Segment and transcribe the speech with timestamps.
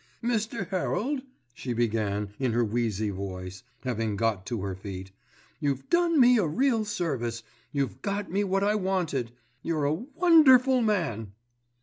[0.23, 0.67] "Mr.
[0.69, 1.21] Herald,"
[1.53, 5.11] she began, in her wheezy voice, having got to her feet,
[5.59, 9.31] "you've done me a real service, you've got me what I wanted.
[9.61, 11.33] You're a wonderful man."